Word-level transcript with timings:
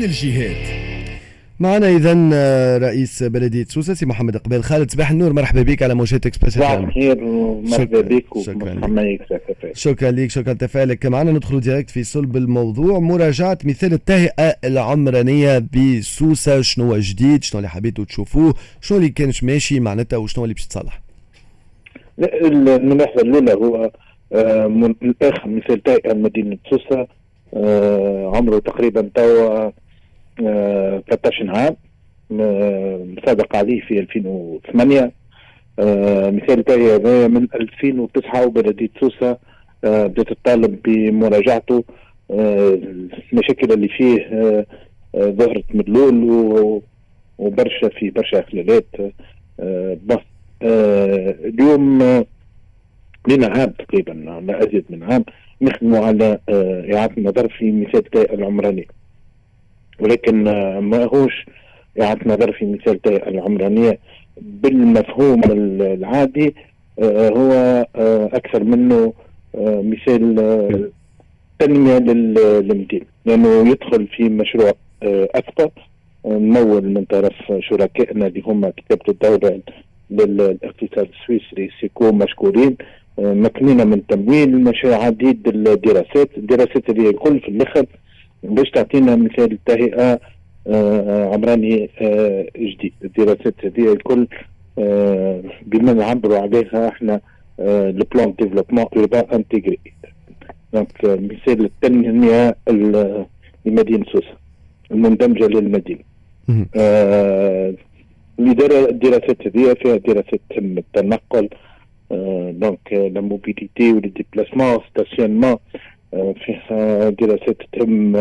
من 0.00 0.06
الجهات. 0.06 0.66
معنا 1.60 1.88
اذا 1.88 2.78
رئيس 2.78 3.22
بلدية 3.22 3.64
سوسة 3.64 3.94
سي 3.94 4.06
محمد 4.06 4.36
إقبال 4.36 4.64
خالد 4.64 4.90
صباح 4.90 5.10
النور 5.10 5.32
مرحبا 5.32 5.62
بك 5.62 5.82
على 5.82 5.94
موجات 5.94 6.26
إكسبريس 6.26 6.54
صباح 6.54 6.70
الخير 6.70 7.24
ومرحبا 7.24 8.00
بك 8.00 8.24
شكرا 8.38 9.18
شكرا 9.72 10.10
لك 10.10 10.30
شكرا 10.30 10.52
تفاعلك. 10.52 11.06
معنا 11.06 11.32
ندخل 11.32 11.60
directe 11.60 11.90
في 11.90 12.04
صلب 12.04 12.36
الموضوع. 12.36 12.98
مراجعة 12.98 13.58
مثال 13.64 13.92
التهيئة 13.92 14.56
العمرانية 14.64 15.58
بسوسة. 15.58 16.60
شنو 16.60 16.96
جديد؟ 16.96 17.44
شنو 17.44 17.58
اللي 17.58 17.68
حبيتوا 17.68 18.04
تشوفوه؟ 18.04 18.54
شنو 18.80 18.98
اللي 18.98 19.08
كانش 19.08 19.44
ماشي 19.44 19.80
معناتها؟ 19.80 20.16
وشنو 20.16 20.44
اللي 20.44 20.54
باش 20.54 20.66
تصلح 20.66 21.00
الملاحظة 22.18 23.22
الأولى 23.22 23.52
هو 23.52 23.90
آه، 24.32 24.66
من 24.66 24.94
الآخر 25.02 25.48
مثال 25.48 25.82
تهيئة 25.82 26.14
مدينة 26.14 26.58
سوسة 26.70 27.06
آه، 27.54 28.32
عمره 28.36 28.58
تقريبا 28.58 29.10
توا 29.14 29.70
13 30.40 31.50
عام 31.50 31.76
مسابق 33.16 33.56
عليه 33.56 33.80
في 33.80 33.98
2008 34.00 35.12
آه، 35.80 36.30
مثال 36.30 36.64
تاعي 36.64 36.94
هذا 36.94 37.28
من 37.28 37.48
2009 37.54 38.46
وبلدية 38.46 38.90
سوسة 39.00 39.38
آه، 39.84 40.06
بدات 40.06 40.32
تطالب 40.32 40.82
بمراجعته 40.84 41.84
آه، 42.30 42.78
المشاكل 43.32 43.72
اللي 43.72 43.88
فيه 43.88 44.66
ظهرت 45.16 45.64
مدلول 45.74 46.24
وبرشا 47.38 47.88
في 47.88 48.10
برشا 48.10 48.42
خلالات 48.42 48.86
اليوم 51.44 51.98
لنا 53.28 53.46
عام 53.46 53.70
تقريبا 53.70 54.12
لا 54.46 54.62
أزيد 54.62 54.84
من 54.90 55.02
عام 55.02 55.24
نخدموا 55.62 56.06
على 56.06 56.38
إعادة 56.94 57.14
النظر 57.18 57.48
في 57.48 57.72
مثال 57.72 58.32
العمراني. 58.32 58.88
ولكن 60.00 60.44
ما 60.78 61.04
هوش 61.04 61.46
إعادة 62.00 62.34
نظر 62.34 62.52
في 62.52 62.66
مثال 62.66 63.00
العمرانية 63.06 63.98
بالمفهوم 64.40 65.40
العادي 65.80 66.54
آه، 66.98 67.28
هو 67.28 67.52
آه، 67.96 68.30
أكثر 68.32 68.64
منه 68.64 69.12
آه، 69.54 69.82
مثال 69.82 70.90
تنمية 71.58 71.98
للمدينة 71.98 73.04
لأنه 73.24 73.70
يدخل 73.70 74.06
في 74.06 74.22
مشروع 74.22 74.72
أثقل 75.34 75.70
ممول 76.24 76.84
من 76.88 77.04
طرف 77.04 77.32
شركائنا 77.60 78.26
اللي 78.26 78.42
هم 78.46 78.68
كتابة 78.68 79.04
الدولة 79.08 79.60
للاقتصاد 80.10 81.08
السويسري 81.20 81.70
SECO 81.80 82.12
مشكورين 82.12 82.76
مكنونا 83.18 83.84
من 83.84 84.06
تمويل 84.06 84.64
مشاريع 84.64 84.98
عديد 84.98 85.48
الدراسات 85.48 86.38
الدراسات 86.38 86.90
اللي 86.90 87.10
الكل 87.10 87.40
في 87.40 87.48
الأخر 87.48 87.86
باش 88.42 88.70
تعطينا 88.70 89.16
مثال 89.16 89.58
تهيئه 89.64 90.20
آه، 90.66 91.34
عمراني 91.34 91.90
آه، 92.00 92.46
جديد 92.56 92.92
الدراسات 93.04 93.54
هذه 93.64 93.92
الكل 93.92 94.26
آه، 94.78 95.42
بما 95.66 95.92
نعبروا 95.92 96.38
عليها 96.38 96.88
إحنا 96.88 97.20
le 97.58 98.04
plan 98.14 98.34
développement 98.40 98.86
urbain 98.96 99.24
intégré 99.32 99.78
donc 100.72 101.04
مثال 101.04 101.64
التنمية 101.64 102.56
لمدينة 103.66 104.04
سوسة 104.12 104.34
المندمجة 104.90 105.46
للمدينة. 105.46 106.04
الدراسات 108.38 109.46
هذه 109.46 109.74
فيها 109.74 109.96
دراسات 109.96 110.40
تهم 110.56 110.78
التنقل 110.78 111.48
donc 112.60 112.92
la 112.92 113.20
mobilité 113.20 113.92
و 113.92 113.96
les 113.96 114.08
déplacements 114.08 114.78
stationnement 114.90 115.56
فيها 116.12 117.10
دراسات 117.10 117.56
تهم 117.72 118.16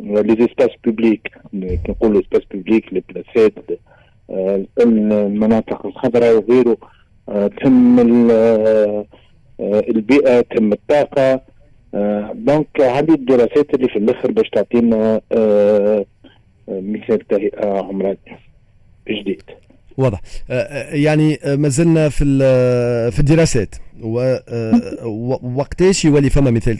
les 0.00 0.36
espaces 0.40 0.70
publics 0.84 1.32
نقولوا 1.88 2.22
espaces 2.22 2.42
publics 2.54 2.92
les 2.92 3.02
places 3.08 3.52
المناطق 4.80 5.86
الخضراء 5.86 6.36
وغيره 6.36 6.76
تهم 7.62 8.00
البيئة 9.60 10.40
تهم 10.40 10.72
الطاقة 10.72 11.40
donc 12.34 12.80
هذه 12.80 13.14
الدراسات 13.14 13.74
اللي 13.74 13.88
في 13.88 13.96
الأخر 13.96 14.32
باش 14.32 14.50
تعطينا 14.50 15.20
مثال 16.68 17.18
تهيئه 17.28 17.78
عمرانيه 17.78 18.38
جديد 19.08 19.42
واضح. 19.96 20.20
يعني 20.92 21.38
ما 21.44 21.68
زلنا 21.68 22.08
في 22.08 22.24
في 23.10 23.20
الدراسات. 23.20 23.74
ووقتاش 25.02 26.04
يولي 26.04 26.30
فما 26.30 26.50
مثال 26.50 26.78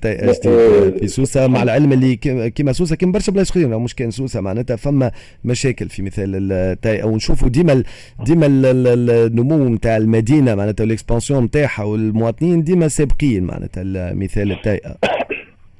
في 0.98 1.06
سوسة؟ 1.06 1.46
مع 1.46 1.62
العلم 1.62 1.92
اللي 1.92 2.16
كيما 2.50 2.72
سوسة 2.72 2.96
كيما 2.96 3.12
برشا 3.12 3.32
بلايص 3.32 3.50
أخرين. 3.50 3.68
مش 3.70 3.94
كان 3.94 4.10
سوسة 4.10 4.40
معناتها 4.40 4.76
فما 4.76 5.10
مشاكل 5.44 5.88
في 5.88 6.02
مثال 6.02 6.52
التهيئة 6.52 7.02
أو 7.02 7.16
نشوفوا 7.16 7.48
ديما 7.48 7.82
ديما 8.24 8.46
النمو 8.50 9.68
نتاع 9.68 9.96
المدينة 9.96 10.54
معناتها 10.54 10.84
ال 10.84 10.90
expansion 10.90 11.44
نتاعها 11.44 11.84
والمواطنين 11.84 12.62
ديما 12.64 12.88
سابقين 12.88 13.44
معناتها 13.44 14.12
مثال 14.14 14.52
التهيئة 14.52 14.80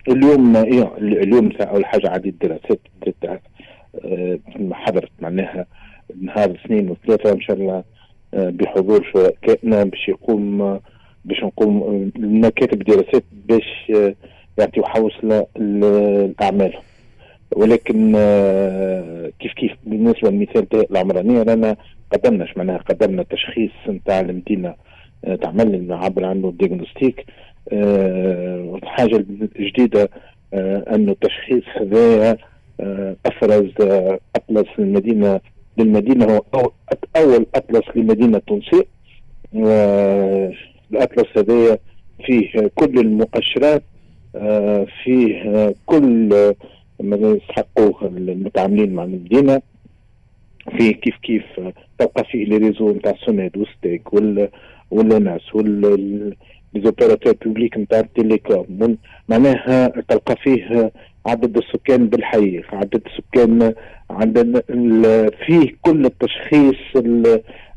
اليوم 0.09 0.57
إيه 0.57 0.97
اليوم 0.99 1.53
أول 1.61 1.87
حاجة 1.87 2.11
عادي 2.11 2.29
الدراسات 2.29 2.81
آه، 4.05 4.39
حضرت 4.73 5.11
معناها 5.21 5.67
نهار 6.25 6.51
الاثنين 6.51 6.91
وثلاثه 6.91 7.33
إن 7.33 7.41
شاء 7.41 7.57
الله 7.57 7.85
آه، 8.35 8.51
بحضور 8.51 9.11
شركائنا 9.13 9.85
باش 9.85 10.09
يقوم 10.09 10.79
باش 11.25 11.45
نقوم 11.45 12.11
مكاتب 12.19 12.83
دراسات 12.83 13.25
باش 13.49 13.93
آه، 13.97 14.15
يعطيو 14.59 14.85
حوصله 14.85 15.47
لاعمال 15.57 16.73
ولكن 17.57 18.13
آه، 18.17 19.31
كيف 19.41 19.53
كيف 19.53 19.73
بالنسبة 19.87 20.31
للمثال 20.31 20.67
العمرانيه 20.91 21.43
رانا 21.43 21.77
قدمناش 22.13 22.57
معناها 22.57 22.79
قدمنا 22.79 23.23
تشخيص 23.23 23.71
نتاع 23.89 24.21
المدينة 24.21 24.75
تعمل 25.43 25.93
عبر 25.93 26.25
عنه 26.25 26.55
ديagnostic 26.63 27.25
الحاجة 28.83 29.25
الجديده 29.59 30.11
أنه 30.95 31.13
التشخيص 31.13 31.65
هذايا 31.81 32.37
أفرز 33.27 33.71
أطلس 34.37 34.69
المدينة 34.79 35.41
للمدينة 35.79 36.41
هو 36.55 36.71
أول 37.17 37.47
أطلس 37.55 37.85
لمدينه 37.97 38.39
تونسيه 38.39 38.85
الأطلس 40.93 41.39
هذايا 41.39 41.79
فيه 42.27 42.71
كل 42.75 42.99
المؤشرات 42.99 43.83
آه، 44.37 44.87
فيه 45.05 45.75
كل 45.87 46.29
ما 47.01 47.17
يستحقوه 47.17 48.07
المتعاملين 48.07 48.95
مع 48.95 49.05
المدينة. 49.05 49.63
فيه 50.79 50.93
كيف 50.93 51.15
كيف 51.23 51.45
تلقى 51.99 52.25
فيه 52.25 52.45
les 52.45 52.57
réseaux 52.57 52.91
نتاع 52.91 53.15
SONEDE 53.27 53.57
و 53.57 53.68
STEG 53.68 54.13
وال 54.15 54.49
و 54.91 55.04
ONAS 55.04 55.55
وال 55.55 56.35
les 56.75 56.89
opérateurs 56.89 57.35
publics 57.45 57.79
نتاع 57.79 58.01
ال 58.01 58.13
télécom 58.13 58.97
معناها 59.29 59.89
تلقى 60.09 60.37
فيه 60.37 60.93
عدد 61.27 61.57
السكان 61.57 62.09
بالحي 62.09 62.63
عدد 62.73 63.03
السكان 63.07 63.75
عندنا 64.11 64.63
فيه 65.47 65.77
كل 65.83 66.05
التشخيص 66.07 66.77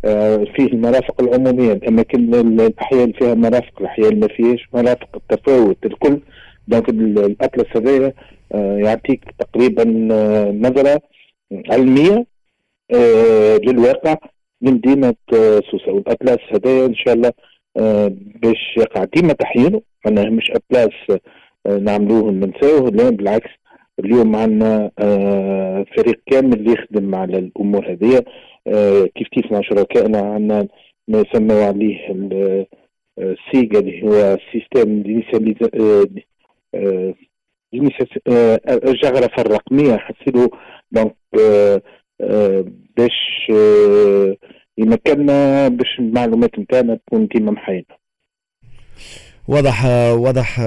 آه، 0.06 0.44
فيه 0.56 0.66
المرافق 0.66 1.22
العمومية 1.22 1.74
الأماكن 1.74 2.34
الأحياء 2.36 3.04
اللي 3.04 3.14
فيها 3.14 3.34
مرافق 3.34 3.80
الأحياء 3.82 4.10
اللي 4.10 4.20
ما 4.20 4.28
فيهاش 4.28 4.70
مرافق 4.74 5.10
التفاوت 5.16 5.86
الكل. 5.86 6.20
donc 6.68 6.90
الأطلس 6.90 7.78
هذايا 7.78 8.14
آه، 8.54 8.78
يعطيك 8.78 9.24
تقريبا 9.40 10.08
آه، 10.12 10.52
نظرة 10.52 11.02
علمية 11.70 12.26
للواقع 13.64 14.16
من 14.62 14.74
مدينة 14.74 15.14
سوسة. 15.72 15.92
والأطلس 15.92 16.40
هذايا 16.54 16.86
إن 16.86 16.96
شاء 16.96 17.14
الله 17.14 17.32
باش 18.42 18.78
يقع. 18.78 19.04
ديما 19.04 19.34
تحيينه. 19.34 19.82
معناها 20.06 20.30
مش 20.30 20.52
أطلس 20.52 21.20
نعملوه 21.68 22.32
ننساوه 22.32 22.90
لا 22.90 23.10
بالعكس 23.10 23.50
اليوم 24.00 24.36
عندنا 24.36 24.92
آه، 25.00 25.86
فريق 25.98 26.22
كامل 26.26 26.70
يخدم 26.70 27.16
على 27.16 27.38
الأمور 27.38 27.92
هذه. 27.92 28.24
آه، 28.68 29.04
كيف 29.16 29.28
كيف 29.28 29.52
مع 29.52 29.62
شركائنا 29.62 30.20
عندنا 30.20 30.68
ما 31.08 31.20
يسمى 31.20 31.54
عليه 31.54 32.12
ال 33.20 33.35
SIG 33.35 33.80
اللي 33.80 34.04
هو 34.04 34.38
système 34.52 35.04
الجغرفه 38.88 39.42
الرقمية. 39.42 39.98
حسيلو 39.98 40.50
donc 40.92 41.16
باش 42.98 43.52
يمكننا 44.78 45.68
باش 45.68 46.00
المعلومات 46.00 46.60
نتاعنا 46.60 46.96
تكون 46.96 47.28
ديما 47.28 47.52
محينة. 47.52 47.97
واضح 49.48 49.86
واضح 50.12 50.62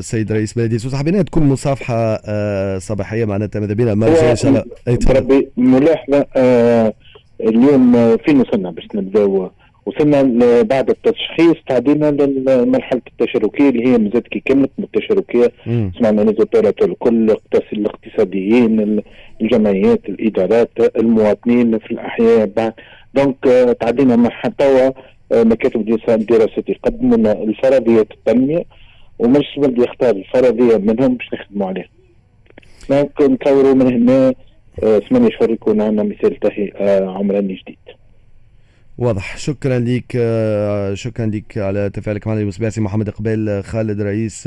سيد 0.00 0.32
رئيس 0.32 0.52
بلديه 0.52 0.76
سوسه 0.76 0.98
حبينا 0.98 1.22
تكون 1.22 1.42
مصافحة 1.42 2.20
آه، 2.26 2.78
صباحية 2.78 3.24
معناتها 3.24 3.60
ماذا 3.60 3.74
بينا 3.74 3.94
ما 3.94 4.08
إن 4.08 4.14
شاء 4.14 4.48
الله. 4.48 4.64
ربي 5.10 5.48
ملاحظه 5.56 6.26
آه، 6.36 6.92
اليوم 7.40 8.16
فين 8.16 8.40
وصلنا 8.40 8.70
باش 8.70 8.84
نبداو 8.94 9.50
وصلنا 9.86 10.22
بعد 10.62 10.90
التشخيص 10.90 11.54
تعدينا 11.68 12.10
لمرحله 12.10 13.00
التشاركية 13.06 13.68
اللي 13.68 13.86
هي 13.88 13.98
مازالت 13.98 14.28
كي 14.28 14.42
كملت 14.44 14.70
من 14.78 14.84
التشاركيه 14.84 15.52
سمعنا 15.98 16.20
ليزوبيرات 16.20 16.82
الكل 16.82 17.36
الاقتصاديين 17.72 19.00
الجمعيات 19.40 20.00
الإدارات 20.08 20.70
المواطنين 20.96 21.78
في 21.78 21.90
الأحياء 21.90 22.46
بعد. 22.56 22.72
دونك 23.14 23.36
تعدينا 23.80 24.16
مرحلة 24.16 24.52
توا 24.58 24.90
مكاتب 25.34 25.88
الدراسات 26.08 26.68
يقدموا 26.68 27.16
لنا 27.16 27.32
الفرضيات 27.32 28.10
التنميه 28.10 28.64
ومش 29.18 29.46
بلدي 29.58 29.82
يختار 29.82 30.16
الفرضية 30.16 30.76
منهم 30.76 31.14
باش 31.14 31.28
نخدموا 31.34 31.66
عليها. 31.66 31.88
نتصوروا 33.22 33.74
من 33.74 33.86
هنا 33.86 34.34
ثمانية 35.08 35.30
شهور 35.30 35.50
يكون 35.50 35.80
عندنا 35.80 36.02
مثال 36.02 36.40
تهي 36.40 36.72
عمراني 37.06 37.54
جديد. 37.54 37.78
واضح. 38.98 39.36
شكرا 39.36 39.78
لك 39.78 40.12
آه، 40.16 40.94
شكرا 40.94 41.26
لك 41.26 41.58
على 41.58 41.90
تفاعلك 41.90 42.26
معنا 42.26 42.40
المسباسي 42.40 42.80
محمد 42.80 43.10
قبيل 43.10 43.64
خالد 43.64 44.00
رئيس 44.00 44.44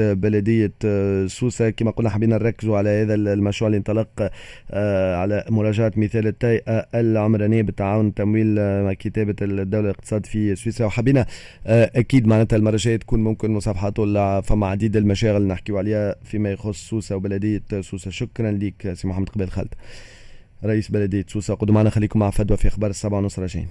آه، 0.86 1.28
سوسة. 1.28 1.70
كما 1.70 1.92
قلنا 1.92 2.10
حبينا 2.10 2.38
نركزوا 2.38 2.78
على 2.78 2.90
هذا 2.90 3.14
المشروع 3.14 3.68
اللي 3.68 3.78
انطلق 3.78 4.32
آه، 4.72 5.16
على 5.16 5.46
مراجعة 5.50 5.92
مثال 5.96 6.28
التيئة 6.28 6.88
العمرانية 6.96 7.62
بالتعاون 7.62 8.14
تمويل 8.14 8.94
كتابة 8.94 9.36
الدولة 9.42 9.86
الاقتصاد 9.90 10.26
في 10.26 10.56
سويسرا. 10.56 10.86
وحبينا 10.88 11.26
أكيد 11.66 12.28
معناتها 12.28 12.58
المرة 12.58 12.74
الجاية 12.74 12.96
تكون 12.98 13.24
ممكن 13.24 13.52
مصافحات 13.52 14.00
فما 14.46 14.68
عديد 14.68 14.96
المشاغل 14.96 15.48
نحكيو 15.48 15.78
عليها 15.78 16.16
فيما 16.24 16.52
يخص 16.52 16.90
سوسة 16.90 17.16
وبلدية 17.16 17.64
سوسة. 17.82 18.12
شكرا 18.12 18.52
لك 18.52 18.94
سي 18.94 19.08
محمد 19.08 19.30
قبيل 19.30 19.50
خالد 19.52 19.74
رئيس 20.66 20.92
بلدية 20.92 21.26
سوسة. 21.28 21.54
قدوا 21.54 21.76
معنا 21.76 21.90
خليكم 21.90 22.20
مع 22.20 22.30
فدوى 22.30 22.58
في 22.58 22.68
أخبار 22.68 22.90
السبعة 22.90 23.18
ونص 23.18 23.40
راجعين 23.40 23.68